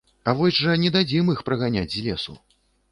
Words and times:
А 0.23 0.31
вось 0.39 0.57
жа 0.61 0.77
не 0.85 0.91
дадзім 0.97 1.31
іх 1.37 1.45
праганяць 1.51 1.89
з 1.99 2.05
лесу. 2.09 2.33